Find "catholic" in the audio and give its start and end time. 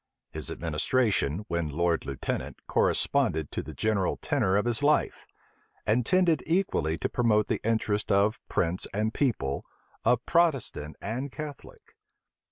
11.31-11.95